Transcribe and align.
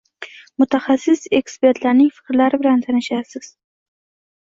mutaxassis-ekspertlarning 0.63 2.11
fikrlari 2.17 2.63
bilan 2.65 2.85
tanishasiz. 2.89 3.55